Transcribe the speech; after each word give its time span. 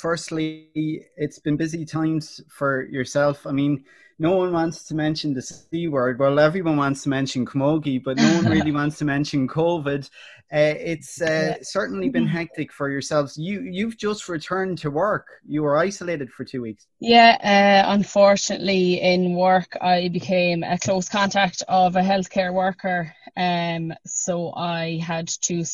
Firstly, 0.00 1.06
it's 1.16 1.38
been 1.38 1.56
busy 1.56 1.84
times 1.84 2.40
for 2.48 2.84
yourself. 2.84 3.46
I 3.46 3.52
mean, 3.52 3.84
no 4.20 4.36
one 4.36 4.52
wants 4.52 4.84
to 4.88 4.94
mention 4.94 5.32
the 5.32 5.40
C 5.40 5.88
word. 5.88 6.18
Well, 6.18 6.38
everyone 6.38 6.76
wants 6.76 7.02
to 7.04 7.08
mention 7.08 7.46
Camogie, 7.46 8.04
but 8.04 8.18
no 8.18 8.34
one 8.34 8.50
really 8.50 8.70
wants 8.80 8.98
to 8.98 9.06
mention 9.06 9.48
COVID. 9.48 10.08
Uh, 10.52 10.74
it's 10.92 11.22
uh, 11.22 11.54
certainly 11.62 12.10
been 12.10 12.26
hectic 12.26 12.70
for 12.70 12.90
yourselves. 12.90 13.38
You 13.38 13.62
you've 13.62 13.96
just 13.96 14.28
returned 14.28 14.76
to 14.78 14.90
work. 14.90 15.26
You 15.46 15.62
were 15.62 15.78
isolated 15.78 16.30
for 16.30 16.44
two 16.44 16.60
weeks. 16.60 16.86
Yeah, 16.98 17.38
uh, 17.42 17.92
unfortunately, 17.94 19.00
in 19.00 19.34
work, 19.36 19.76
I 19.80 20.08
became 20.08 20.64
a 20.64 20.76
close 20.76 21.08
contact 21.08 21.62
of 21.66 21.96
a 21.96 22.02
healthcare 22.02 22.52
worker. 22.52 23.14
Um, 23.36 23.94
so 24.04 24.52
I 24.54 24.98
had 25.02 25.28
to 25.42 25.64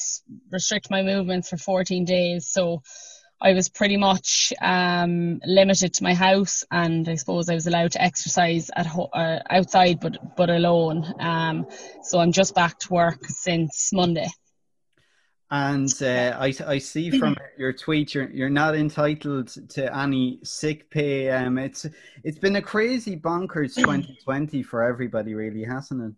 restrict 0.52 0.88
my 0.88 1.02
movements 1.02 1.48
for 1.48 1.56
14 1.56 2.04
days. 2.04 2.46
So 2.46 2.82
I 3.40 3.52
was 3.52 3.68
pretty 3.68 3.98
much 3.98 4.52
um, 4.62 5.40
limited 5.44 5.92
to 5.94 6.02
my 6.02 6.14
house, 6.14 6.64
and 6.70 7.06
I 7.08 7.16
suppose 7.16 7.50
I 7.50 7.54
was 7.54 7.66
allowed 7.66 7.92
to 7.92 8.02
exercise 8.02 8.70
at 8.74 8.86
ho- 8.86 9.10
uh, 9.12 9.40
outside, 9.50 10.00
but 10.00 10.36
but 10.36 10.48
alone. 10.48 11.04
Um, 11.20 11.66
so 12.02 12.18
I'm 12.18 12.32
just 12.32 12.54
back 12.54 12.78
to 12.80 12.92
work 12.92 13.26
since 13.26 13.90
Monday. 13.92 14.28
And 15.50 15.92
uh, 16.02 16.36
I, 16.40 16.52
I 16.66 16.78
see 16.78 17.10
from 17.10 17.36
your 17.58 17.72
tweet 17.72 18.14
you're 18.14 18.30
you're 18.30 18.50
not 18.50 18.74
entitled 18.74 19.48
to 19.70 19.96
any 19.96 20.40
sick 20.42 20.90
pay. 20.90 21.30
Um, 21.30 21.58
it's 21.58 21.86
it's 22.24 22.38
been 22.38 22.56
a 22.56 22.62
crazy 22.62 23.16
bonkers 23.16 23.74
2020 23.76 24.62
for 24.62 24.82
everybody, 24.82 25.34
really, 25.34 25.62
hasn't 25.62 26.02
it? 26.02 26.12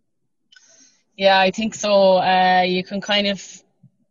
Yeah, 1.17 1.39
I 1.39 1.51
think 1.51 1.75
so. 1.75 2.19
Uh, 2.19 2.63
you 2.65 2.85
can 2.85 3.01
kind 3.01 3.27
of 3.27 3.43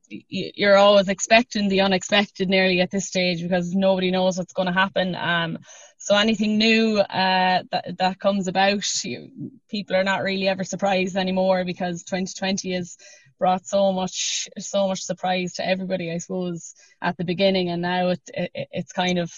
you're 0.09 0.77
always 0.77 1.09
expecting 1.09 1.69
the 1.69 1.81
unexpected 1.81 2.49
nearly 2.49 2.81
at 2.81 2.91
this 2.91 3.07
stage 3.07 3.41
because 3.41 3.73
nobody 3.73 4.11
knows 4.11 4.37
what's 4.37 4.53
going 4.53 4.67
to 4.67 4.73
happen. 4.73 5.15
Um, 5.15 5.59
so 5.97 6.15
anything 6.15 6.57
new 6.57 6.99
uh, 6.99 7.63
that 7.71 7.97
that 7.97 8.19
comes 8.19 8.47
about, 8.47 9.03
you, 9.03 9.29
people 9.69 9.95
are 9.95 10.03
not 10.03 10.23
really 10.23 10.47
ever 10.47 10.63
surprised 10.63 11.17
anymore 11.17 11.65
because 11.65 12.03
2020 12.03 12.73
has 12.73 12.97
brought 13.39 13.65
so 13.67 13.91
much 13.91 14.47
so 14.57 14.87
much 14.87 15.01
surprise 15.01 15.53
to 15.53 15.67
everybody. 15.67 16.11
I 16.11 16.19
suppose 16.19 16.75
at 17.01 17.17
the 17.17 17.25
beginning, 17.25 17.69
and 17.69 17.81
now 17.81 18.09
it, 18.09 18.21
it 18.33 18.51
it's 18.53 18.93
kind 18.93 19.19
of 19.19 19.31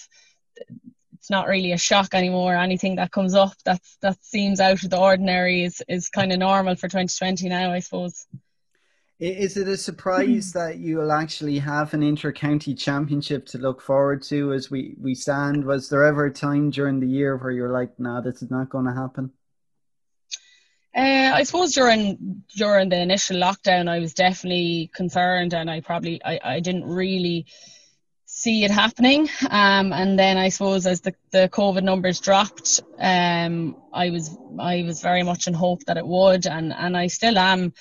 it's 1.14 1.30
not 1.30 1.48
really 1.48 1.72
a 1.72 1.78
shock 1.78 2.14
anymore. 2.14 2.54
Anything 2.54 2.96
that 2.96 3.10
comes 3.10 3.34
up 3.34 3.54
that 3.64 3.80
that 4.02 4.22
seems 4.22 4.60
out 4.60 4.82
of 4.82 4.90
the 4.90 4.98
ordinary 4.98 5.64
is 5.64 5.82
is 5.88 6.08
kind 6.08 6.32
of 6.32 6.38
normal 6.38 6.76
for 6.76 6.88
2020 6.88 7.48
now. 7.48 7.72
I 7.72 7.80
suppose. 7.80 8.26
Is 9.20 9.58
it 9.58 9.68
a 9.68 9.76
surprise 9.76 10.54
that 10.54 10.78
you'll 10.78 11.12
actually 11.12 11.58
have 11.58 11.92
an 11.92 12.02
inter-county 12.02 12.74
championship 12.74 13.44
to 13.48 13.58
look 13.58 13.82
forward 13.82 14.22
to 14.24 14.54
as 14.54 14.70
we, 14.70 14.94
we 14.98 15.14
stand? 15.14 15.66
Was 15.66 15.90
there 15.90 16.04
ever 16.04 16.24
a 16.24 16.32
time 16.32 16.70
during 16.70 17.00
the 17.00 17.06
year 17.06 17.36
where 17.36 17.50
you're 17.50 17.70
like, 17.70 18.00
nah, 18.00 18.22
this 18.22 18.40
is 18.40 18.50
not 18.50 18.70
going 18.70 18.86
to 18.86 18.94
happen? 18.94 19.30
Uh, 20.96 21.32
I 21.34 21.42
suppose 21.42 21.74
during 21.74 22.44
during 22.56 22.88
the 22.88 22.98
initial 22.98 23.36
lockdown, 23.36 23.88
I 23.88 23.98
was 23.98 24.14
definitely 24.14 24.90
concerned, 24.92 25.52
and 25.52 25.70
I 25.70 25.80
probably 25.82 26.20
I, 26.24 26.40
I 26.42 26.60
didn't 26.60 26.84
really 26.84 27.46
see 28.24 28.64
it 28.64 28.70
happening. 28.70 29.28
Um, 29.50 29.92
and 29.92 30.18
then 30.18 30.36
I 30.38 30.48
suppose 30.48 30.86
as 30.86 31.02
the, 31.02 31.14
the 31.30 31.48
COVID 31.52 31.84
numbers 31.84 32.20
dropped, 32.20 32.80
um, 32.98 33.76
I 33.92 34.10
was 34.10 34.36
I 34.58 34.82
was 34.82 35.02
very 35.02 35.22
much 35.22 35.46
in 35.46 35.54
hope 35.54 35.84
that 35.84 35.98
it 35.98 36.06
would, 36.06 36.46
and 36.46 36.72
and 36.72 36.96
I 36.96 37.06
still 37.06 37.38
am 37.38 37.74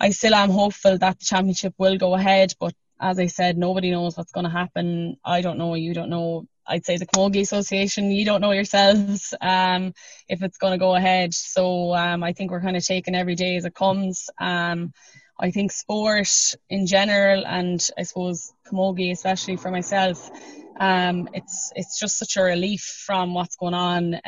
I 0.00 0.10
still 0.10 0.34
am 0.34 0.50
hopeful 0.50 0.96
that 0.98 1.18
the 1.18 1.24
championship 1.24 1.74
will 1.76 1.98
go 1.98 2.14
ahead, 2.14 2.54
but 2.58 2.74
as 3.00 3.18
I 3.18 3.26
said, 3.26 3.58
nobody 3.58 3.90
knows 3.90 4.16
what's 4.16 4.32
going 4.32 4.44
to 4.44 4.50
happen. 4.50 5.16
I 5.24 5.40
don't 5.42 5.58
know. 5.58 5.74
You 5.74 5.94
don't 5.94 6.10
know. 6.10 6.46
I'd 6.66 6.84
say 6.84 6.96
the 6.96 7.06
Camogie 7.06 7.40
Association, 7.40 8.10
you 8.10 8.24
don't 8.24 8.40
know 8.40 8.52
yourselves 8.52 9.34
um, 9.40 9.92
if 10.28 10.42
it's 10.42 10.58
going 10.58 10.72
to 10.72 10.78
go 10.78 10.94
ahead. 10.94 11.34
So 11.34 11.94
um, 11.94 12.22
I 12.22 12.32
think 12.32 12.50
we're 12.50 12.60
kind 12.60 12.76
of 12.76 12.84
taking 12.84 13.14
every 13.14 13.34
day 13.34 13.56
as 13.56 13.64
it 13.64 13.74
comes. 13.74 14.30
Um, 14.38 14.92
I 15.38 15.50
think 15.50 15.72
sport 15.72 16.54
in 16.68 16.86
general, 16.86 17.46
and 17.46 17.86
I 17.98 18.02
suppose 18.02 18.52
Camogie, 18.66 19.12
especially 19.12 19.56
for 19.56 19.70
myself, 19.70 20.30
um, 20.78 21.28
it's 21.34 21.72
it's 21.74 21.98
just 21.98 22.18
such 22.18 22.36
a 22.36 22.42
relief 22.42 22.82
from 23.06 23.34
what's 23.34 23.56
going 23.56 23.74
on. 23.74 24.20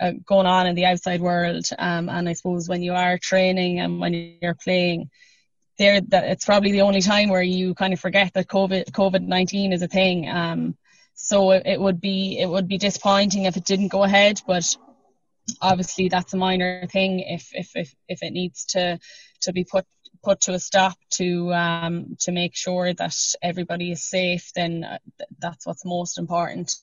Uh, 0.00 0.12
going 0.26 0.46
on 0.46 0.66
in 0.66 0.76
the 0.76 0.86
outside 0.86 1.20
world. 1.20 1.66
Um, 1.76 2.08
and 2.08 2.28
I 2.28 2.32
suppose 2.32 2.68
when 2.68 2.82
you 2.82 2.94
are 2.94 3.18
training 3.18 3.80
and 3.80 3.98
when 3.98 4.36
you're 4.40 4.54
playing, 4.54 5.10
there 5.78 6.00
that 6.00 6.24
it's 6.24 6.44
probably 6.44 6.72
the 6.72 6.82
only 6.82 7.00
time 7.00 7.28
where 7.28 7.42
you 7.42 7.74
kind 7.74 7.92
of 7.92 8.00
forget 8.00 8.32
that 8.34 8.46
COVID 8.46 8.90
COVID 8.92 9.22
nineteen 9.22 9.72
is 9.72 9.82
a 9.82 9.88
thing. 9.88 10.28
Um, 10.28 10.76
so 11.14 11.50
it, 11.50 11.62
it 11.66 11.80
would 11.80 12.00
be 12.00 12.38
it 12.38 12.48
would 12.48 12.68
be 12.68 12.78
disappointing 12.78 13.44
if 13.44 13.56
it 13.56 13.64
didn't 13.64 13.88
go 13.88 14.04
ahead, 14.04 14.40
but 14.46 14.76
obviously 15.60 16.08
that's 16.08 16.34
a 16.34 16.36
minor 16.36 16.86
thing 16.86 17.20
if 17.20 17.50
if 17.52 17.70
if, 17.74 17.94
if 18.08 18.22
it 18.22 18.32
needs 18.32 18.66
to 18.66 18.98
to 19.40 19.52
be 19.52 19.64
put 19.64 19.84
put 20.22 20.40
to 20.42 20.54
a 20.54 20.58
stop 20.58 20.96
to 21.10 21.52
um, 21.52 22.16
to 22.20 22.32
make 22.32 22.54
sure 22.56 22.92
that 22.92 23.14
everybody 23.42 23.92
is 23.92 24.02
safe 24.02 24.52
then 24.54 24.84
uh, 24.84 24.98
that's 25.38 25.66
what's 25.66 25.84
most 25.84 26.18
important 26.18 26.74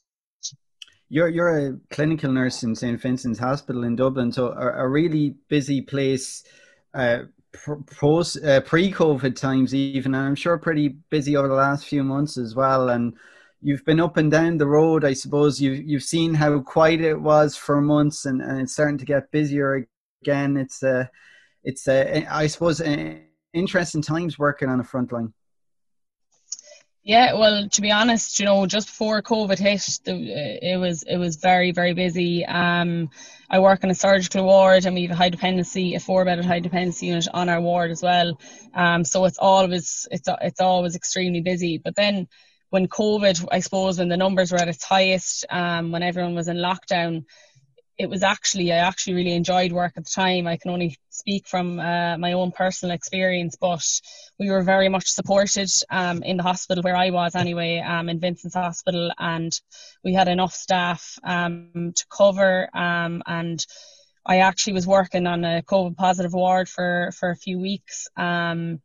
you're 1.10 1.30
you're 1.30 1.68
a 1.70 1.78
clinical 1.92 2.32
nurse 2.32 2.64
in 2.64 2.76
St 2.76 3.00
Vincent's 3.00 3.40
Hospital 3.40 3.84
in 3.84 3.96
Dublin, 3.96 4.32
so 4.32 4.48
a, 4.48 4.84
a 4.84 4.88
really 4.88 5.36
busy 5.50 5.82
place. 5.82 6.44
Uh, 6.94 7.24
post 7.98 8.44
uh, 8.44 8.62
pre-COVID 8.62 9.36
times 9.36 9.74
even, 9.74 10.14
and 10.14 10.26
I'm 10.26 10.36
sure 10.36 10.58
pretty 10.58 10.90
busy 11.10 11.38
over 11.38 11.48
the 11.48 11.54
last 11.54 11.86
few 11.86 12.04
months 12.04 12.38
as 12.38 12.54
well. 12.56 12.90
And 12.90 13.14
you've 13.62 13.86
been 13.86 14.00
up 14.00 14.18
and 14.18 14.30
down 14.30 14.58
the 14.58 14.68
road. 14.68 15.06
I 15.06 15.14
suppose 15.14 15.62
You've 15.62 15.84
you've 15.84 16.04
seen 16.04 16.34
how 16.34 16.60
quiet 16.60 17.02
it 17.02 17.20
was 17.20 17.56
for 17.56 17.82
months, 17.82 18.26
and, 18.26 18.42
and 18.42 18.62
it's 18.62 18.74
starting 18.74 18.98
to 18.98 19.06
get 19.06 19.32
busier 19.32 19.88
again. 20.22 20.58
It's 20.58 20.84
uh, 20.84 21.06
it's 21.64 21.88
uh, 21.88 22.24
I 22.30 22.48
suppose 22.48 22.82
uh, 22.82 23.16
interesting 23.54 24.02
times 24.02 24.38
working 24.38 24.70
on 24.70 24.80
a 24.80 24.84
front 24.84 25.12
line. 25.12 25.34
Yeah, 27.08 27.34
well, 27.34 27.70
to 27.70 27.82
be 27.82 27.92
honest, 27.92 28.40
you 28.40 28.46
know, 28.46 28.66
just 28.66 28.88
before 28.88 29.22
COVID 29.22 29.60
hit, 29.60 30.00
it 30.08 30.80
was 30.80 31.04
it 31.04 31.18
was 31.18 31.36
very 31.36 31.72
very 31.72 31.94
busy. 31.94 32.44
Um, 32.44 33.12
I 33.48 33.60
work 33.60 33.84
in 33.84 33.92
a 33.92 33.96
surgical 33.96 34.44
ward, 34.44 34.88
and 34.88 34.96
we 34.96 35.04
have 35.04 35.12
a 35.12 35.16
high 35.16 35.30
dependency, 35.30 35.94
a 35.94 36.00
four 36.00 36.26
bedded 36.26 36.46
high 36.46 36.62
dependency 36.62 37.06
unit 37.06 37.28
on 37.32 37.48
our 37.48 37.62
ward 37.62 37.92
as 37.92 38.02
well. 38.02 38.40
Um, 38.74 39.04
so 39.06 39.24
it's 39.26 39.38
always 39.38 40.08
it's 40.10 40.28
it's 40.42 40.60
always 40.60 40.96
extremely 40.96 41.42
busy. 41.42 41.78
But 41.78 41.96
then 41.96 42.28
when 42.72 42.88
COVID, 42.88 43.50
I 43.52 43.60
suppose, 43.60 44.00
when 44.00 44.10
the 44.10 44.18
numbers 44.18 44.52
were 44.52 44.58
at 44.58 44.68
its 44.68 44.84
highest, 44.84 45.46
um, 45.52 45.92
when 45.92 46.02
everyone 46.02 46.34
was 46.34 46.48
in 46.48 46.58
lockdown, 46.58 47.26
it 47.98 48.10
was 48.10 48.24
actually 48.24 48.72
I 48.74 48.78
actually 48.78 49.14
really 49.14 49.34
enjoyed 49.34 49.72
work 49.72 49.94
at 49.96 50.06
the 50.06 50.12
time. 50.12 50.48
I 50.48 50.58
can 50.58 50.72
only 50.72 50.98
speak 51.10 51.48
from 51.48 51.80
uh, 51.80 52.18
my 52.18 52.34
own 52.34 52.52
personal 52.52 52.94
experience, 52.94 53.56
but 53.60 53.84
we 54.38 54.50
were 54.50 54.64
very 54.64 54.90
much 54.90 55.08
supported 55.08 55.70
um, 55.90 56.22
in 56.24 56.38
the 56.38 56.44
hospital 56.44 56.84
where 56.84 56.96
I 56.96 57.12
was 57.12 57.36
anyway, 57.36 57.80
um, 57.80 58.10
in 58.10 58.20
Vincent's 58.20 58.56
Hospital, 58.56 59.12
and 59.18 59.58
we 60.04 60.14
had 60.14 60.28
enough 60.28 60.54
staff 60.54 61.18
um, 61.24 61.94
to 61.96 62.06
cover. 62.10 62.70
Um, 62.76 63.24
and 63.26 63.66
I 64.26 64.40
actually 64.40 64.74
was 64.74 64.88
working 64.88 65.26
on 65.26 65.46
a 65.46 65.62
COVID 65.62 65.96
positive 65.96 66.34
ward 66.34 66.68
for 66.68 67.12
for 67.18 67.30
a 67.30 67.38
few 67.38 67.60
weeks. 67.60 68.10
Um, 68.18 68.82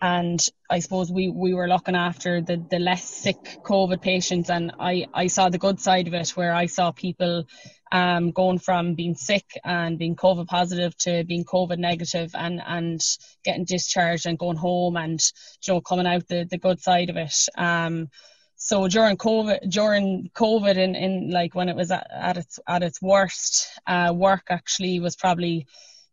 and 0.00 0.44
I 0.68 0.80
suppose 0.80 1.12
we, 1.12 1.28
we 1.28 1.54
were 1.54 1.68
looking 1.68 1.94
after 1.94 2.40
the, 2.40 2.64
the 2.70 2.78
less 2.78 3.04
sick 3.04 3.58
COVID 3.64 4.00
patients 4.00 4.50
and 4.50 4.72
I, 4.78 5.06
I 5.14 5.28
saw 5.28 5.48
the 5.48 5.58
good 5.58 5.80
side 5.80 6.08
of 6.08 6.14
it 6.14 6.30
where 6.30 6.52
I 6.52 6.66
saw 6.66 6.90
people 6.90 7.44
um, 7.92 8.30
going 8.30 8.58
from 8.58 8.94
being 8.94 9.14
sick 9.14 9.44
and 9.62 9.98
being 9.98 10.16
COVID 10.16 10.46
positive 10.46 10.96
to 10.98 11.24
being 11.24 11.44
COVID 11.44 11.78
negative 11.78 12.30
and, 12.34 12.60
and 12.66 13.00
getting 13.44 13.66
discharged 13.66 14.24
and 14.26 14.38
going 14.38 14.56
home 14.56 14.96
and 14.96 15.20
you 15.66 15.74
know 15.74 15.80
coming 15.82 16.06
out 16.06 16.26
the, 16.26 16.44
the 16.50 16.58
good 16.58 16.80
side 16.80 17.10
of 17.10 17.16
it. 17.16 17.34
Um, 17.56 18.08
so 18.56 18.88
during 18.88 19.16
COVID, 19.16 19.70
during 19.70 20.30
COVID, 20.34 20.76
in, 20.76 20.94
in 20.94 21.30
like 21.30 21.54
when 21.54 21.68
it 21.68 21.76
was 21.76 21.90
at, 21.90 22.06
at 22.10 22.36
its 22.38 22.58
at 22.66 22.82
its 22.82 23.02
worst, 23.02 23.68
uh, 23.86 24.12
work 24.16 24.44
actually 24.48 24.98
was 25.00 25.16
probably 25.16 25.66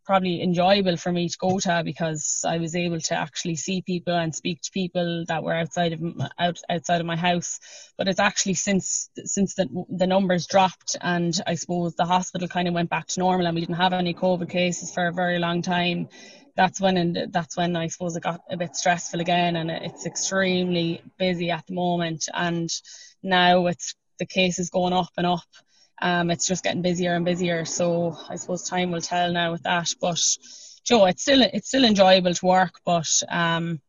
probably 0.09 0.41
enjoyable 0.41 0.97
for 0.97 1.11
me 1.11 1.29
to 1.29 1.37
go 1.37 1.59
to 1.59 1.83
because 1.85 2.43
I 2.43 2.57
was 2.57 2.75
able 2.75 2.99
to 2.99 3.13
actually 3.13 3.55
see 3.55 3.83
people 3.83 4.15
and 4.15 4.33
speak 4.33 4.59
to 4.61 4.71
people 4.71 5.23
that 5.27 5.43
were 5.43 5.53
outside 5.53 5.93
of 5.93 6.01
out, 6.39 6.57
outside 6.67 6.99
of 6.99 7.05
my 7.05 7.15
house. 7.15 7.59
But 7.95 8.07
it's 8.07 8.19
actually 8.19 8.55
since 8.55 9.11
since 9.25 9.53
the, 9.53 9.67
the 9.87 10.07
numbers 10.07 10.47
dropped 10.47 10.97
and 10.99 11.39
I 11.45 11.53
suppose 11.53 11.93
the 11.93 12.05
hospital 12.05 12.47
kind 12.47 12.67
of 12.67 12.73
went 12.73 12.89
back 12.89 13.05
to 13.09 13.19
normal 13.19 13.45
and 13.45 13.53
we 13.53 13.61
didn't 13.61 13.75
have 13.75 13.93
any 13.93 14.15
COVID 14.15 14.49
cases 14.49 14.91
for 14.91 15.05
a 15.05 15.13
very 15.13 15.37
long 15.37 15.61
time. 15.61 16.09
That's 16.55 16.81
when 16.81 16.97
and 16.97 17.31
that's 17.31 17.55
when 17.55 17.75
I 17.75 17.85
suppose 17.85 18.15
it 18.15 18.23
got 18.23 18.41
a 18.49 18.57
bit 18.57 18.75
stressful 18.75 19.21
again 19.21 19.57
and 19.57 19.69
it's 19.69 20.07
extremely 20.07 21.03
busy 21.19 21.51
at 21.51 21.67
the 21.67 21.75
moment 21.75 22.27
and 22.33 22.67
now 23.21 23.67
it's 23.67 23.93
the 24.17 24.25
cases 24.25 24.71
going 24.71 24.91
up 24.91 25.11
and 25.17 25.27
up 25.27 25.45
um, 26.01 26.31
it's 26.31 26.47
just 26.47 26.63
getting 26.63 26.81
busier 26.81 27.15
and 27.15 27.25
busier. 27.25 27.65
So 27.65 28.17
I 28.29 28.35
suppose 28.35 28.67
time 28.67 28.91
will 28.91 29.01
tell 29.01 29.31
now 29.31 29.51
with 29.51 29.63
that. 29.63 29.89
But 30.01 30.19
Joe, 30.83 31.05
it's 31.05 31.21
still 31.21 31.41
it's 31.41 31.67
still 31.67 31.85
enjoyable 31.85 32.33
to 32.33 32.45
work, 32.45 32.79
but 32.85 33.09
um, 33.29 33.81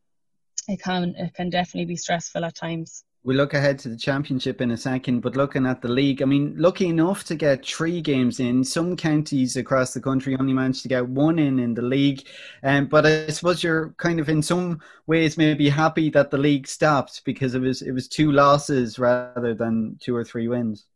it 0.67 0.81
can 0.81 1.15
it 1.17 1.33
can 1.33 1.49
definitely 1.49 1.85
be 1.85 1.95
stressful 1.95 2.45
at 2.45 2.55
times. 2.55 3.03
we 3.23 3.35
look 3.35 3.53
ahead 3.53 3.77
to 3.77 3.89
the 3.89 3.97
championship 3.97 4.61
in 4.61 4.71
a 4.71 4.77
second, 4.77 5.19
but 5.21 5.35
looking 5.35 5.67
at 5.67 5.81
the 5.81 5.87
league, 5.87 6.23
I 6.23 6.25
mean, 6.25 6.55
lucky 6.57 6.87
enough 6.87 7.23
to 7.25 7.35
get 7.35 7.63
three 7.65 8.01
games 8.01 8.39
in. 8.39 8.63
Some 8.63 8.95
counties 8.97 9.55
across 9.55 9.93
the 9.93 10.01
country 10.01 10.35
only 10.39 10.53
managed 10.53 10.81
to 10.83 10.87
get 10.89 11.07
one 11.07 11.37
in 11.37 11.59
in 11.59 11.75
the 11.75 11.83
league, 11.83 12.23
um, 12.63 12.87
but 12.87 13.05
I 13.05 13.27
suppose 13.27 13.63
you're 13.63 13.93
kind 13.97 14.19
of 14.19 14.27
in 14.29 14.41
some 14.41 14.81
ways 15.05 15.37
maybe 15.37 15.69
happy 15.69 16.09
that 16.11 16.31
the 16.31 16.37
league 16.39 16.67
stopped 16.67 17.23
because 17.23 17.53
it 17.53 17.61
was 17.61 17.81
it 17.83 17.91
was 17.91 18.07
two 18.07 18.31
losses 18.31 18.97
rather 18.97 19.53
than 19.53 19.97
two 20.01 20.15
or 20.15 20.23
three 20.23 20.47
wins. 20.47 20.87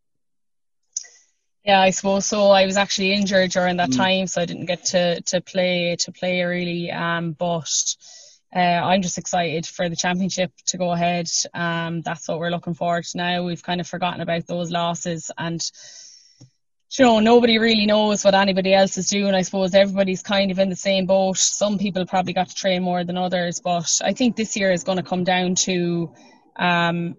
Yeah, 1.65 1.81
I 1.81 1.89
suppose 1.89 2.27
so. 2.27 2.51
I 2.51 2.67
was 2.67 2.77
actually 2.77 3.13
injured 3.13 3.50
during 3.50 3.77
that 3.77 3.89
mm. 3.89 3.97
time, 3.97 4.27
so 4.27 4.41
I 4.41 4.45
didn't 4.45 4.67
get 4.67 4.85
to 4.85 5.21
to 5.21 5.41
play 5.41 5.95
to 6.01 6.12
play 6.12 6.44
really. 6.44 6.91
Um, 6.91 7.31
but 7.31 7.95
uh, 8.56 8.59
I'm 8.59 9.01
just 9.01 9.17
excited 9.17 9.65
for 9.65 9.89
the 9.89 9.95
championship 9.95 10.51
to 10.67 10.77
go 10.77 10.91
ahead. 10.91 11.27
Um, 11.56 12.01
that's 12.01 12.27
what 12.27 12.38
we're 12.39 12.51
looking 12.51 12.75
forward 12.75 13.06
to 13.06 13.17
now. 13.17 13.44
We've 13.44 13.63
kind 13.63 13.81
of 13.81 13.88
forgotten 13.88 14.21
about 14.21 14.45
those 14.45 14.69
losses 14.69 15.31
and 15.38 15.59
you 16.97 17.03
know, 17.03 17.19
nobody 17.19 17.57
really 17.57 17.85
knows 17.85 18.23
what 18.23 18.35
anybody 18.35 18.73
else 18.73 18.97
is 18.97 19.07
doing. 19.07 19.33
I 19.33 19.41
suppose 19.41 19.73
everybody's 19.73 20.21
kind 20.21 20.51
of 20.51 20.59
in 20.59 20.69
the 20.69 20.75
same 20.75 21.06
boat. 21.06 21.38
Some 21.38 21.77
people 21.77 22.06
probably 22.06 22.31
got 22.33 22.50
to 22.50 22.56
train 22.56 22.83
more 22.83 23.03
than 23.03 23.18
others, 23.18 23.59
but 23.59 24.01
I 24.03 24.13
think 24.13 24.35
this 24.35 24.56
year 24.56 24.71
is 24.71 24.83
going 24.83 24.97
to 24.97 25.03
come 25.03 25.23
down 25.23 25.56
to 25.56 26.13
um, 26.56 27.18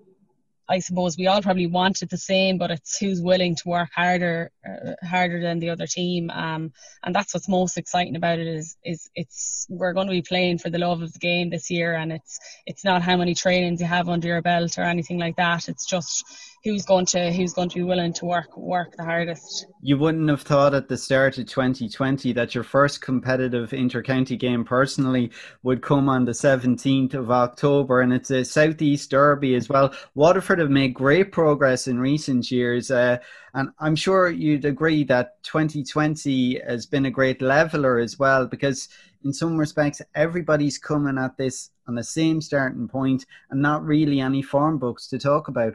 I 0.69 0.81
suppose 0.81 1.17
we 1.17 1.27
all 1.27 1.43
probably 1.43 1.67
want 1.67 2.03
it 2.03 2.11
the 2.11 2.19
same, 2.19 2.59
but 2.59 2.71
it's 2.71 2.99
who's 2.99 3.21
willing 3.21 3.55
to 3.57 3.69
work 3.69 3.91
harder, 3.95 4.51
uh, 4.69 5.07
harder 5.07 5.41
than 5.41 5.61
the 5.61 5.71
other 5.71 5.87
team. 5.87 6.31
Um, 6.31 6.73
and 7.05 7.15
that's 7.15 7.33
what's 7.35 7.49
most 7.49 7.79
exciting 7.79 8.17
about 8.17 8.39
it 8.39 8.47
is, 8.47 8.77
is 8.85 9.09
it's 9.15 9.67
we're 9.69 9.93
going 9.93 10.09
to 10.09 10.13
be 10.13 10.23
playing 10.23 10.59
for 10.59 10.71
the 10.71 10.79
love 10.79 11.03
of 11.03 11.13
the 11.13 11.19
game 11.19 11.51
this 11.51 11.71
year, 11.71 11.95
and 11.95 12.13
it's 12.13 12.39
it's 12.67 12.85
not 12.85 13.03
how 13.03 13.17
many 13.17 13.35
trainings 13.35 13.81
you 13.81 13.87
have 13.87 14.09
under 14.09 14.29
your 14.29 14.43
belt 14.43 14.79
or 14.79 14.83
anything 14.83 15.19
like 15.19 15.37
that. 15.37 15.69
It's 15.69 15.87
just 15.87 16.25
who's 16.67 16.85
going 16.85 17.07
to 17.07 17.33
who's 17.33 17.53
going 17.53 17.69
to 17.69 17.77
be 17.77 17.85
willing 17.85 18.13
to 18.13 18.25
work 18.25 18.57
work 18.57 18.97
the 18.97 19.05
hardest. 19.05 19.67
You 19.83 19.99
wouldn't 19.99 20.29
have 20.29 20.43
thought 20.43 20.75
at 20.75 20.89
the 20.89 20.97
start 20.97 21.39
of 21.39 21.47
2020 21.47 22.33
that 22.33 22.57
your 22.57 22.65
first 22.65 23.01
competitive 23.01 23.71
intercounty 23.71 24.37
game 24.37 24.65
personally 24.65 25.31
would 25.63 25.81
come 25.81 26.09
on 26.09 26.25
the 26.25 26.33
17th 26.33 27.15
of 27.15 27.31
October, 27.31 28.01
and 28.01 28.13
it's 28.13 28.31
a 28.31 28.45
southeast 28.45 29.11
derby 29.11 29.55
as 29.55 29.69
well. 29.69 29.95
Waterford 30.15 30.56
have 30.59 30.71
made 30.71 30.95
great 30.95 31.33
progress 31.33 31.89
in 31.89 31.99
recent 31.99 32.51
years, 32.51 32.91
uh, 32.91 33.19
and 33.55 33.71
I'm 33.79 33.97
sure 33.97 34.31
you'd 34.31 34.65
agree 34.65 35.05
that 35.05 35.43
2020 35.43 36.61
has 36.67 36.87
been 36.87 37.07
a 37.07 37.11
great 37.11 37.41
leveler 37.41 37.99
as 37.99 38.19
well 38.19 38.47
because 38.47 38.89
in 39.25 39.33
some 39.33 39.57
respects 39.57 40.03
everybody's 40.15 40.79
coming 40.79 41.19
at 41.19 41.37
this 41.37 41.71
on 41.87 41.95
the 41.95 42.05
same 42.05 42.41
starting 42.41 42.89
point 42.89 43.25
and 43.51 43.61
not 43.61 43.85
really 43.85 44.21
any 44.21 44.43
form 44.43 44.79
books 44.79 45.09
to 45.09 45.19
talk 45.19 45.49
about. 45.49 45.75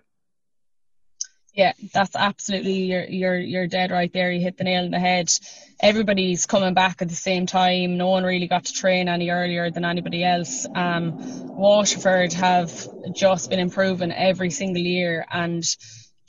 Yeah, 1.53 1.74
that's 1.94 2.15
absolutely 2.15 2.83
you're 2.86 3.03
you're 3.06 3.39
you're 3.39 3.68
dead 3.68 3.92
right 3.92 4.12
there. 4.13 4.31
You 4.31 4.39
hit 4.42 4.57
the 4.57 4.63
nail 4.63 4.86
on 4.86 4.92
the 4.92 5.00
head. 5.00 5.30
Everybody's 5.81 6.45
coming 6.45 6.74
back 6.74 7.01
at 7.01 7.09
the 7.09 7.15
same 7.15 7.45
time. 7.45 7.98
No 7.98 8.07
one 8.09 8.24
really 8.24 8.48
got 8.48 8.65
to 8.65 8.74
train 8.74 9.09
any 9.09 9.31
earlier 9.31 9.69
than 9.69 9.83
anybody 9.83 10.24
else. 10.24 10.65
Um, 10.74 11.15
Waterford 11.57 12.33
have 12.33 12.71
just 13.13 13.50
been 13.50 13.59
improving 13.59 14.13
every 14.13 14.50
single 14.51 14.81
year, 14.81 15.25
and 15.30 15.63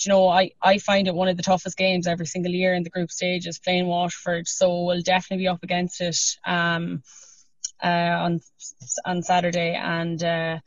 you 0.01 0.11
know 0.11 0.29
I 0.29 0.51
I 0.61 0.79
find 0.79 1.07
it 1.07 1.15
one 1.15 1.29
of 1.29 1.37
the 1.37 1.45
toughest 1.45 1.77
games 1.77 2.09
every 2.09 2.27
single 2.27 2.53
year 2.53 2.75
in 2.75 2.83
the 2.83 2.91
group 2.91 3.13
stages 3.13 3.61
playing 3.61 3.87
Waterford. 3.87 4.49
So 4.49 4.87
we'll 4.87 5.03
definitely 5.03 5.45
be 5.45 5.49
up 5.49 5.63
against 5.63 6.01
it 6.01 6.19
um, 6.45 7.05
uh, 7.83 7.87
on 7.89 8.41
on 9.05 9.23
Saturday 9.23 9.75
and. 9.75 10.23
Uh, 10.25 10.59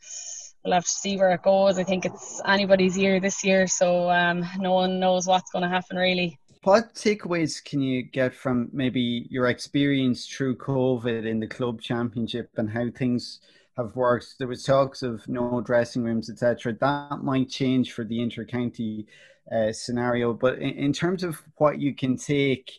we'll 0.66 0.74
have 0.74 0.84
to 0.84 0.90
see 0.90 1.16
where 1.16 1.30
it 1.30 1.42
goes. 1.42 1.78
I 1.78 1.84
think 1.84 2.04
it's 2.04 2.42
anybody's 2.44 2.98
year 2.98 3.20
this 3.20 3.44
year, 3.44 3.66
so 3.66 4.10
um, 4.10 4.44
no 4.58 4.72
one 4.72 4.98
knows 4.98 5.26
what's 5.26 5.50
going 5.50 5.62
to 5.62 5.68
happen 5.68 5.96
really. 5.96 6.38
What 6.64 6.94
takeaways 6.94 7.64
can 7.64 7.80
you 7.80 8.02
get 8.02 8.34
from 8.34 8.68
maybe 8.72 9.28
your 9.30 9.46
experience 9.46 10.26
through 10.26 10.56
COVID 10.56 11.24
in 11.24 11.38
the 11.38 11.46
club 11.46 11.80
championship 11.80 12.50
and 12.56 12.68
how 12.68 12.90
things 12.90 13.38
have 13.76 13.94
worked? 13.94 14.34
There 14.38 14.48
was 14.48 14.64
talks 14.64 15.02
of 15.02 15.26
no 15.28 15.60
dressing 15.60 16.02
rooms, 16.02 16.28
etc. 16.28 16.72
That 16.72 17.20
might 17.22 17.48
change 17.48 17.92
for 17.92 18.04
the 18.04 18.18
intercounty 18.18 19.06
uh, 19.52 19.72
scenario, 19.72 20.32
but 20.32 20.58
in, 20.58 20.70
in 20.70 20.92
terms 20.92 21.22
of 21.22 21.40
what 21.56 21.78
you 21.78 21.94
can 21.94 22.16
take 22.16 22.72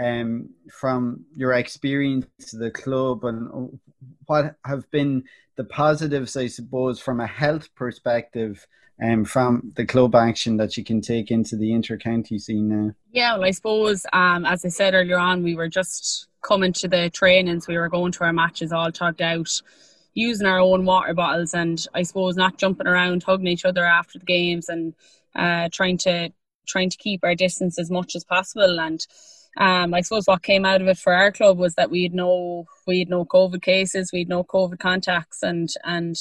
um, 0.00 0.50
from 0.70 1.24
your 1.34 1.52
experience 1.54 2.52
of 2.52 2.60
the 2.60 2.70
club 2.70 3.24
and 3.24 3.78
what 4.26 4.56
have 4.64 4.90
been 4.90 5.24
the 5.56 5.64
positives, 5.64 6.36
I 6.36 6.46
suppose, 6.46 7.00
from 7.00 7.20
a 7.20 7.26
health 7.26 7.74
perspective 7.74 8.66
um, 9.02 9.24
from 9.24 9.72
the 9.76 9.86
club 9.86 10.14
action 10.14 10.56
that 10.56 10.76
you 10.76 10.84
can 10.84 11.00
take 11.00 11.30
into 11.30 11.56
the 11.56 11.72
inter-county 11.72 12.38
scene 12.38 12.68
now? 12.68 12.92
Yeah, 13.12 13.34
well, 13.34 13.44
I 13.44 13.50
suppose, 13.52 14.04
um, 14.12 14.44
as 14.44 14.64
I 14.64 14.68
said 14.68 14.94
earlier 14.94 15.18
on, 15.18 15.42
we 15.42 15.54
were 15.54 15.68
just 15.68 16.28
coming 16.42 16.72
to 16.74 16.88
the 16.88 17.10
trainings, 17.10 17.68
we 17.68 17.78
were 17.78 17.88
going 17.88 18.12
to 18.12 18.24
our 18.24 18.32
matches 18.32 18.72
all 18.72 18.92
tugged 18.92 19.22
out, 19.22 19.50
using 20.14 20.46
our 20.46 20.58
own 20.58 20.84
water 20.84 21.14
bottles, 21.14 21.54
and 21.54 21.84
I 21.94 22.02
suppose 22.02 22.36
not 22.36 22.58
jumping 22.58 22.86
around, 22.86 23.22
hugging 23.22 23.46
each 23.46 23.64
other 23.64 23.84
after 23.84 24.18
the 24.18 24.24
games, 24.24 24.68
and 24.68 24.94
uh, 25.34 25.68
trying 25.72 25.98
to 25.98 26.32
trying 26.66 26.90
to 26.90 26.96
keep 26.98 27.20
our 27.22 27.34
distance 27.34 27.78
as 27.78 27.90
much 27.90 28.14
as 28.14 28.24
possible. 28.24 28.78
And 28.80 29.04
um, 29.56 29.94
I 29.94 30.02
suppose 30.02 30.26
what 30.26 30.42
came 30.42 30.64
out 30.64 30.80
of 30.80 30.88
it 30.88 30.98
for 30.98 31.12
our 31.12 31.32
club 31.32 31.58
was 31.58 31.74
that 31.74 31.90
we 31.90 32.02
had 32.02 32.14
no 32.14 32.66
we 32.86 33.00
had 33.00 33.08
no 33.08 33.24
COVID 33.24 33.62
cases, 33.62 34.12
we 34.12 34.20
had 34.20 34.28
no 34.28 34.44
COVID 34.44 34.78
contacts, 34.78 35.42
and 35.42 35.68
and 35.84 36.16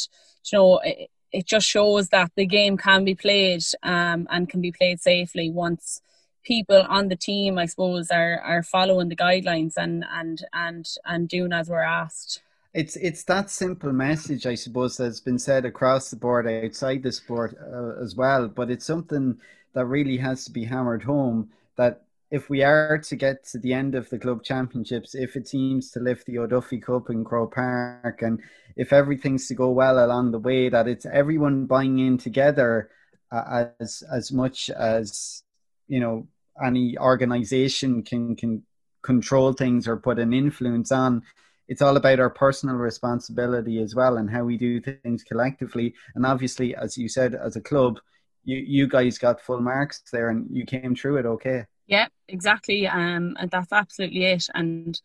you 0.51 0.57
know 0.57 0.79
it, 0.79 1.09
it 1.31 1.45
just 1.45 1.68
shows 1.68 2.09
that 2.09 2.31
the 2.35 2.45
game 2.45 2.77
can 2.77 3.03
be 3.03 3.15
played 3.15 3.63
um, 3.83 4.27
and 4.31 4.50
can 4.50 4.62
be 4.62 4.71
played 4.71 5.00
safely 5.00 5.51
once 5.51 6.01
people 6.44 6.83
on 6.89 7.09
the 7.09 7.15
team, 7.15 7.57
I 7.57 7.65
suppose, 7.65 8.09
are 8.09 8.39
are 8.39 8.63
following 8.63 9.09
the 9.09 9.15
guidelines 9.15 9.73
and 9.77 10.06
and 10.09 10.44
and 10.53 10.88
and 11.06 11.27
doing 11.27 11.53
as 11.53 11.69
we're 11.69 11.81
asked. 11.81 12.41
It's 12.73 12.95
it's 12.95 13.23
that 13.25 13.50
simple 13.50 13.91
message, 13.91 14.45
I 14.45 14.56
suppose, 14.56 14.97
that's 14.97 15.19
been 15.19 15.40
said 15.40 15.66
across 15.66 16.09
the 16.09 16.16
board 16.16 16.47
outside 16.47 17.04
the 17.04 17.11
sport 17.11 17.56
uh, 17.61 18.02
as 18.02 18.16
well. 18.16 18.47
But 18.47 18.71
it's 18.71 18.85
something 18.85 19.40
that 19.73 19.85
really 19.85 20.18
has 20.18 20.45
to 20.45 20.52
be 20.52 20.63
hammered 20.63 21.04
home 21.04 21.49
that 21.75 22.06
if 22.30 22.50
we 22.50 22.62
are 22.62 22.98
to 22.98 23.16
get 23.16 23.46
to 23.46 23.57
the 23.57 23.74
end 23.74 23.96
of 23.96 24.10
the 24.10 24.19
club 24.19 24.44
championships, 24.44 25.16
if 25.16 25.36
it 25.36 25.48
seems 25.48 25.92
to 25.92 26.00
lift 26.00 26.26
the 26.26 26.40
O'Duffy 26.40 26.80
Cup 26.80 27.10
in 27.10 27.24
Croke 27.24 27.56
Park, 27.56 28.22
and 28.22 28.42
if 28.76 28.92
everything's 28.92 29.48
to 29.48 29.56
go 29.56 29.69
well 29.72 30.04
along 30.04 30.31
the 30.31 30.40
way, 30.40 30.69
that 30.69 30.88
it's 30.88 31.06
everyone 31.06 31.66
buying 31.66 32.00
in 32.00 32.18
together 32.18 32.90
uh, 33.31 33.66
as 33.80 34.04
as 34.12 34.31
much 34.31 34.69
as 34.69 35.44
you 35.88 36.00
know 36.00 36.28
any 36.64 36.98
organization 36.98 38.04
can 38.04 38.36
can 38.36 38.64
control 39.04 39.54
things 39.54 39.88
or 39.88 39.96
put 39.98 40.19
an 40.19 40.34
influence 40.34 40.92
on. 40.92 41.24
It's 41.69 41.81
all 41.81 41.98
about 41.98 42.19
our 42.19 42.30
personal 42.30 42.76
responsibility 42.76 43.81
as 43.81 43.94
well 43.96 44.18
and 44.18 44.30
how 44.30 44.44
we 44.44 44.57
do 44.57 44.80
things 44.81 45.24
collectively. 45.24 45.94
And 46.16 46.26
obviously, 46.26 46.76
as 46.76 46.98
you 46.98 47.10
said, 47.10 47.36
as 47.36 47.56
a 47.56 47.62
club, 47.62 48.00
you 48.44 48.57
you 48.57 48.88
guys 48.88 49.18
got 49.18 49.42
full 49.42 49.62
marks 49.62 50.02
there 50.12 50.30
and 50.30 50.48
you 50.52 50.66
came 50.66 50.94
through 50.94 51.18
it 51.18 51.26
okay. 51.26 51.66
Yeah, 51.87 52.07
exactly. 52.27 52.87
Um, 52.87 53.37
and 53.39 53.49
that's 53.49 53.71
absolutely 53.71 54.25
it. 54.25 54.47
And 54.53 54.99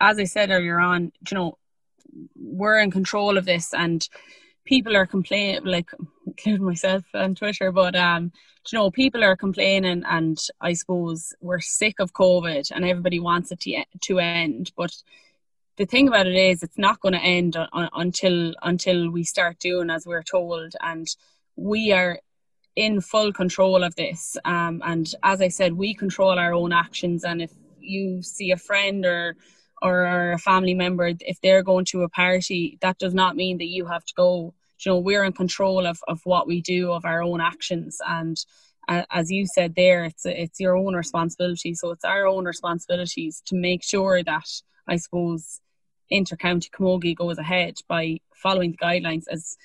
as 0.00 0.18
I 0.18 0.24
said 0.24 0.50
earlier 0.50 0.78
on, 0.78 1.12
you 1.30 1.34
know, 1.36 1.58
we're 2.36 2.80
in 2.80 2.90
control 2.90 3.36
of 3.38 3.44
this, 3.44 3.72
and 3.74 4.06
people 4.64 4.96
are 4.96 5.06
complaining, 5.06 5.64
like 5.64 5.90
including 6.26 6.66
myself 6.66 7.04
on 7.14 7.34
Twitter. 7.34 7.70
But 7.72 7.94
um, 7.94 8.32
you 8.70 8.78
know, 8.78 8.90
people 8.90 9.22
are 9.24 9.36
complaining, 9.36 10.02
and 10.06 10.38
I 10.60 10.72
suppose 10.74 11.32
we're 11.40 11.60
sick 11.60 12.00
of 12.00 12.12
COVID, 12.12 12.70
and 12.74 12.84
everybody 12.84 13.20
wants 13.20 13.52
it 13.52 13.60
to 13.60 13.84
to 14.02 14.18
end. 14.18 14.72
But 14.76 14.92
the 15.76 15.86
thing 15.86 16.08
about 16.08 16.26
it 16.26 16.34
is, 16.34 16.62
it's 16.62 16.78
not 16.78 17.00
going 17.00 17.14
to 17.14 17.20
end 17.20 17.56
until 17.94 18.54
until 18.62 19.10
we 19.10 19.22
start 19.24 19.58
doing 19.60 19.90
as 19.90 20.06
we're 20.06 20.22
told, 20.24 20.74
and 20.80 21.06
we 21.56 21.92
are 21.92 22.18
in 22.78 23.00
full 23.00 23.32
control 23.32 23.82
of 23.82 23.92
this. 23.96 24.36
Um, 24.44 24.80
and 24.84 25.12
as 25.24 25.42
I 25.42 25.48
said, 25.48 25.72
we 25.72 25.94
control 25.94 26.38
our 26.38 26.54
own 26.54 26.72
actions. 26.72 27.24
And 27.24 27.42
if 27.42 27.50
you 27.80 28.22
see 28.22 28.52
a 28.52 28.56
friend 28.56 29.04
or 29.04 29.34
or 29.82 30.32
a 30.32 30.38
family 30.38 30.74
member, 30.74 31.12
if 31.20 31.40
they're 31.40 31.64
going 31.64 31.84
to 31.86 32.02
a 32.02 32.08
party, 32.08 32.78
that 32.80 32.98
does 32.98 33.14
not 33.14 33.36
mean 33.36 33.58
that 33.58 33.74
you 33.76 33.86
have 33.86 34.04
to 34.04 34.14
go. 34.14 34.54
You 34.80 34.92
know, 34.92 34.98
we're 34.98 35.24
in 35.24 35.32
control 35.32 35.86
of, 35.86 35.98
of 36.06 36.20
what 36.24 36.46
we 36.46 36.60
do, 36.60 36.92
of 36.92 37.04
our 37.04 37.20
own 37.20 37.40
actions. 37.40 37.98
And 38.08 38.36
uh, 38.88 39.02
as 39.10 39.28
you 39.28 39.44
said 39.46 39.74
there, 39.74 40.04
it's 40.04 40.24
it's 40.24 40.60
your 40.60 40.76
own 40.76 40.94
responsibility. 40.94 41.74
So 41.74 41.90
it's 41.90 42.04
our 42.04 42.26
own 42.26 42.44
responsibilities 42.44 43.42
to 43.46 43.56
make 43.56 43.82
sure 43.82 44.22
that 44.22 44.48
I 44.86 44.96
suppose 44.98 45.60
intercounty 46.12 46.70
camogie 46.70 47.16
goes 47.16 47.38
ahead 47.38 47.74
by 47.88 48.18
following 48.34 48.70
the 48.70 48.84
guidelines 48.86 49.24
as 49.28 49.56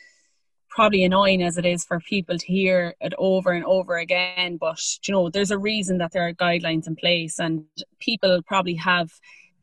probably 0.76 1.04
annoying 1.04 1.44
as 1.44 1.58
it 1.58 1.66
is 1.66 1.86
for 1.86 2.00
people 2.00 2.38
to 2.38 2.46
hear 2.46 2.96
it 3.00 3.14
over 3.18 3.52
and 3.52 3.66
over 3.66 3.98
again 3.98 4.58
but 4.58 4.80
you 5.08 5.14
know 5.14 5.30
there's 5.30 5.52
a 5.52 5.58
reason 5.58 5.98
that 5.98 6.12
there 6.12 6.28
are 6.28 6.34
guidelines 6.34 6.88
in 6.88 6.96
place 6.96 7.40
and 7.40 7.64
people 8.00 8.42
probably 8.48 8.76
have 8.76 9.12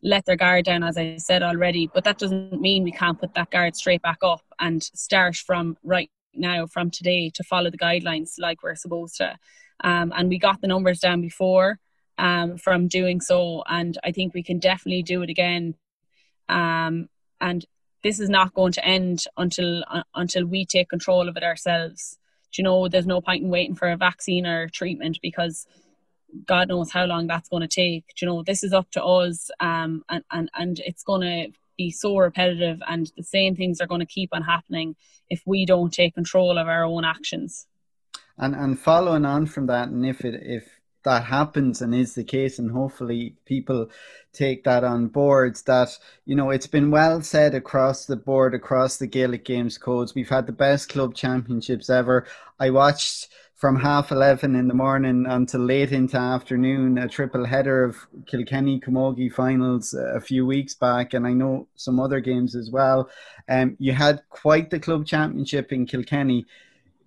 let 0.02 0.24
their 0.24 0.36
guard 0.36 0.64
down 0.64 0.82
as 0.82 0.96
i 0.96 1.16
said 1.16 1.42
already 1.42 1.90
but 1.92 2.04
that 2.04 2.18
doesn't 2.18 2.60
mean 2.60 2.84
we 2.84 2.92
can't 2.92 3.20
put 3.20 3.34
that 3.34 3.50
guard 3.50 3.74
straight 3.74 4.02
back 4.02 4.18
up 4.22 4.42
and 4.60 4.82
start 4.82 5.36
from 5.36 5.76
right 5.82 6.10
now 6.34 6.66
from 6.66 6.90
today 6.90 7.30
to 7.34 7.42
follow 7.44 7.70
the 7.70 7.78
guidelines 7.78 8.34
like 8.38 8.62
we're 8.62 8.74
supposed 8.74 9.16
to. 9.16 9.36
Um, 9.82 10.12
and 10.16 10.28
we 10.28 10.38
got 10.38 10.60
the 10.60 10.68
numbers 10.68 11.00
down 11.00 11.20
before 11.20 11.78
um, 12.18 12.58
from 12.58 12.88
doing 12.88 13.20
so, 13.20 13.62
and 13.66 13.96
I 14.04 14.12
think 14.12 14.34
we 14.34 14.42
can 14.42 14.58
definitely 14.58 15.02
do 15.02 15.22
it 15.22 15.30
again. 15.30 15.74
Um, 16.48 17.08
and 17.40 17.64
this 18.02 18.20
is 18.20 18.28
not 18.28 18.54
going 18.54 18.72
to 18.72 18.84
end 18.84 19.24
until 19.36 19.84
uh, 19.90 20.02
until 20.14 20.46
we 20.46 20.64
take 20.64 20.88
control 20.88 21.28
of 21.28 21.36
it 21.36 21.42
ourselves. 21.42 22.18
Do 22.52 22.62
you 22.62 22.64
know, 22.64 22.88
there's 22.88 23.06
no 23.06 23.20
point 23.20 23.44
in 23.44 23.50
waiting 23.50 23.76
for 23.76 23.88
a 23.88 23.96
vaccine 23.96 24.46
or 24.46 24.68
treatment 24.68 25.18
because 25.22 25.66
God 26.46 26.68
knows 26.68 26.90
how 26.90 27.04
long 27.04 27.26
that's 27.26 27.48
going 27.48 27.62
to 27.62 27.68
take. 27.68 28.04
Do 28.16 28.26
you 28.26 28.26
know, 28.26 28.42
this 28.42 28.62
is 28.62 28.72
up 28.72 28.90
to 28.92 29.04
us, 29.04 29.50
um, 29.60 30.02
and 30.08 30.24
and 30.30 30.50
and 30.54 30.80
it's 30.80 31.02
going 31.02 31.22
to 31.22 31.52
be 31.76 31.90
so 31.90 32.16
repetitive, 32.16 32.80
and 32.88 33.10
the 33.16 33.22
same 33.22 33.56
things 33.56 33.80
are 33.80 33.86
going 33.86 34.00
to 34.00 34.06
keep 34.06 34.30
on 34.32 34.42
happening 34.42 34.96
if 35.28 35.42
we 35.46 35.64
don't 35.64 35.92
take 35.92 36.14
control 36.14 36.58
of 36.58 36.68
our 36.68 36.84
own 36.84 37.04
actions. 37.04 37.66
And 38.38 38.54
and 38.54 38.78
following 38.78 39.24
on 39.24 39.46
from 39.46 39.66
that, 39.66 39.88
and 39.88 40.04
if 40.06 40.24
it 40.24 40.40
if 40.42 40.79
that 41.02 41.24
happens 41.24 41.80
and 41.80 41.94
is 41.94 42.14
the 42.14 42.24
case 42.24 42.58
and 42.58 42.70
hopefully 42.70 43.34
people 43.44 43.88
take 44.32 44.64
that 44.64 44.84
on 44.84 45.08
board 45.08 45.56
that 45.66 45.96
you 46.26 46.36
know 46.36 46.50
it's 46.50 46.66
been 46.66 46.90
well 46.90 47.20
said 47.22 47.54
across 47.54 48.06
the 48.06 48.16
board 48.16 48.54
across 48.54 48.96
the 48.96 49.06
gaelic 49.06 49.44
games 49.44 49.78
codes. 49.78 50.14
We've 50.14 50.28
had 50.28 50.46
the 50.46 50.52
best 50.52 50.88
club 50.88 51.14
championships 51.14 51.90
ever. 51.90 52.26
I 52.58 52.70
watched 52.70 53.28
from 53.60 53.76
half 53.76 54.10
11 54.10 54.56
in 54.56 54.68
the 54.68 54.74
morning 54.74 55.26
until 55.28 55.60
late 55.60 55.92
into 55.92 56.16
afternoon 56.16 56.96
a 56.96 57.06
triple 57.06 57.44
header 57.44 57.84
of 57.84 57.94
kilkenny 58.24 58.80
camogie 58.80 59.30
finals 59.30 59.92
a 59.92 60.18
few 60.18 60.46
weeks 60.46 60.74
back 60.74 61.12
and 61.12 61.26
i 61.26 61.32
know 61.34 61.68
some 61.76 62.00
other 62.00 62.20
games 62.20 62.54
as 62.54 62.70
well. 62.70 63.10
Um, 63.48 63.76
you 63.78 63.92
had 63.92 64.22
quite 64.30 64.70
the 64.70 64.80
club 64.80 65.04
championship 65.06 65.72
in 65.72 65.84
kilkenny 65.84 66.46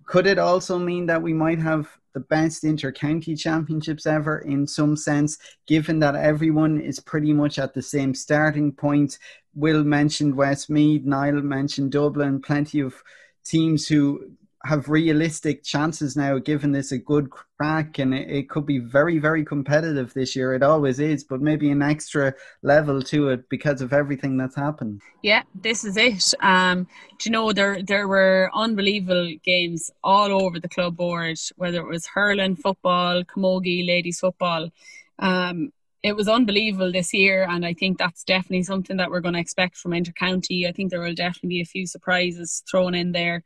could 0.06 0.26
it 0.26 0.38
also 0.38 0.78
mean 0.78 1.06
that 1.06 1.22
we 1.22 1.32
might 1.32 1.58
have 1.58 1.88
the 2.12 2.20
best 2.20 2.62
inter-county 2.64 3.34
championships 3.34 4.06
ever 4.06 4.38
in 4.38 4.66
some 4.66 4.96
sense, 4.96 5.38
given 5.66 5.98
that 5.98 6.14
everyone 6.14 6.80
is 6.80 7.00
pretty 7.00 7.32
much 7.32 7.58
at 7.58 7.74
the 7.74 7.82
same 7.82 8.14
starting 8.14 8.72
point? 8.72 9.18
Will 9.54 9.84
mentioned 9.84 10.34
Westmeath, 10.34 11.04
Niall 11.04 11.42
mentioned 11.42 11.92
Dublin, 11.92 12.40
plenty 12.40 12.80
of 12.80 13.02
teams 13.44 13.86
who 13.86 14.30
have 14.64 14.88
realistic 14.88 15.62
chances 15.62 16.16
now, 16.16 16.38
given 16.38 16.72
this 16.72 16.90
a 16.90 16.98
good 16.98 17.28
crack, 17.30 17.98
and 17.98 18.14
it, 18.14 18.30
it, 18.30 18.48
could 18.48 18.64
be 18.64 18.78
very, 18.78 19.18
very 19.18 19.44
competitive 19.44 20.14
this 20.14 20.34
year. 20.34 20.54
It 20.54 20.62
always 20.62 20.98
is, 21.00 21.22
but 21.22 21.42
maybe 21.42 21.70
an 21.70 21.82
extra 21.82 22.34
level 22.62 23.02
to 23.02 23.28
it 23.28 23.48
because 23.50 23.82
of 23.82 23.92
everything 23.92 24.38
that's 24.38 24.56
happened. 24.56 25.02
Yeah, 25.22 25.42
this 25.54 25.84
is 25.84 25.96
it. 25.98 26.32
Um, 26.40 26.86
do 27.18 27.28
you 27.28 27.30
know 27.30 27.52
there 27.52 27.82
there 27.82 28.08
were 28.08 28.50
unbelievable 28.54 29.34
games 29.44 29.90
all 30.02 30.32
over 30.42 30.58
the 30.58 30.68
club 30.68 30.96
board, 30.96 31.38
whether 31.56 31.78
it 31.78 31.88
was 31.88 32.06
hurling, 32.06 32.56
football, 32.56 33.22
camogie, 33.24 33.86
ladies 33.86 34.20
football. 34.20 34.70
Um, 35.18 35.72
it 36.02 36.16
was 36.16 36.28
unbelievable 36.28 36.92
this 36.92 37.12
year, 37.12 37.46
and 37.48 37.66
I 37.66 37.74
think 37.74 37.98
that's 37.98 38.24
definitely 38.24 38.62
something 38.62 38.96
that 38.96 39.10
we're 39.10 39.20
going 39.20 39.34
to 39.34 39.40
expect 39.40 39.76
from 39.76 39.92
intercounty. 39.92 40.66
I 40.66 40.72
think 40.72 40.90
there 40.90 41.00
will 41.00 41.14
definitely 41.14 41.48
be 41.50 41.60
a 41.60 41.66
few 41.66 41.86
surprises 41.86 42.62
thrown 42.70 42.94
in 42.94 43.12
there 43.12 43.42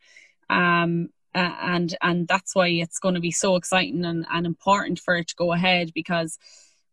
um, 0.50 1.10
and 1.34 1.96
and 2.02 2.26
that's 2.26 2.54
why 2.54 2.68
it's 2.68 2.98
going 2.98 3.14
to 3.14 3.20
be 3.20 3.30
so 3.30 3.56
exciting 3.56 4.04
and, 4.04 4.26
and 4.30 4.46
important 4.46 4.98
for 4.98 5.16
it 5.16 5.28
to 5.28 5.34
go 5.36 5.52
ahead 5.52 5.92
because 5.94 6.38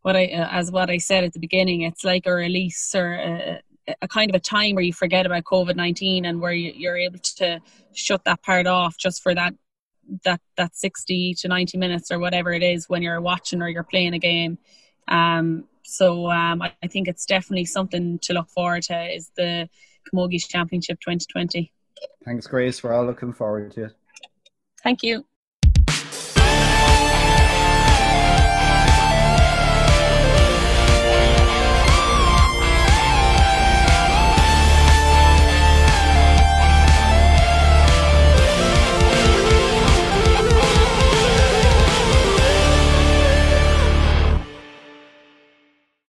what 0.02 0.16
I 0.16 0.26
uh, 0.26 0.50
as 0.52 0.72
what 0.72 0.90
I 0.90 0.98
said 0.98 1.24
at 1.24 1.34
the 1.34 1.40
beginning, 1.40 1.82
it's 1.82 2.04
like 2.04 2.26
a 2.28 2.34
release 2.34 2.94
or 2.94 3.14
a, 3.14 3.62
a 4.02 4.08
kind 4.08 4.30
of 4.30 4.36
a 4.36 4.40
time 4.40 4.76
where 4.76 4.84
you 4.84 4.94
forget 4.94 5.26
about 5.26 5.46
COVID 5.46 5.76
nineteen 5.76 6.26
and 6.26 6.42
where 6.42 6.54
you, 6.54 6.72
you're 6.76 6.98
able 6.98 7.20
to 7.20 7.60
shut 7.94 8.24
that 8.26 8.44
part 8.44 8.68
off 8.68 8.98
just 8.98 9.24
for 9.24 9.34
that 9.34 9.56
that 10.24 10.40
that 10.58 10.76
60 10.76 11.34
to 11.40 11.48
90 11.48 11.80
minutes 11.80 12.12
or 12.12 12.20
whatever 12.20 12.54
it 12.54 12.62
is 12.62 12.88
when 12.88 13.02
you're 13.02 13.22
watching 13.22 13.62
or 13.62 13.70
you're 13.70 13.84
playing 13.84 14.14
a 14.14 14.20
game. 14.20 14.60
Um, 15.08 15.66
so 15.84 16.30
um, 16.30 16.62
I, 16.62 16.74
I, 16.84 16.88
think 16.88 17.08
it's 17.08 17.26
definitely 17.26 17.66
something 17.66 18.20
to 18.20 18.34
look 18.34 18.50
forward 18.50 18.84
to 18.84 19.16
is 19.16 19.32
the 19.36 19.70
Camogie 20.12 20.48
Championship 20.48 21.00
2020 21.00 21.72
Thanks, 22.26 22.48
Grace. 22.48 22.84
We're 22.84 22.94
all 22.94 23.06
looking 23.06 23.34
forward 23.34 23.72
to 23.74 23.86
it. 23.86 23.96
Thank 24.84 25.04
you. 25.04 25.26